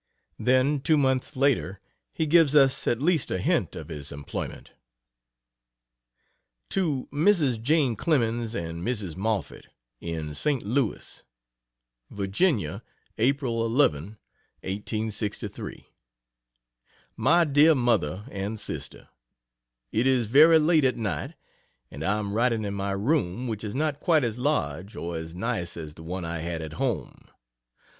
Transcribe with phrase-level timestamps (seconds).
[0.39, 1.79] Then two months later
[2.11, 4.71] he gives us at least a hint of his employment.
[6.71, 7.61] To Mrs.
[7.61, 9.15] Jane Clemens and Mrs.
[9.15, 9.67] Moffett,
[9.99, 10.63] in St.
[10.63, 11.21] Louis:
[12.09, 12.81] VIRGINIA,
[13.19, 14.17] April 11,
[14.63, 15.85] 1863.
[17.15, 19.07] MY DEAR MOTHER AND SISTER,
[19.91, 21.35] It is very late at night,
[21.91, 25.35] and I am writing in my room, which is not quite as large or as
[25.35, 27.29] nice as the one I had at home.